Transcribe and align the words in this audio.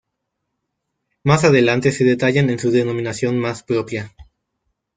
Más 1.23 1.43
adelante 1.43 1.91
se 1.91 2.03
detallan 2.03 2.49
en 2.49 2.57
su 2.57 2.71
denominación 2.71 3.37
más 3.37 3.61
propia. 3.61 4.11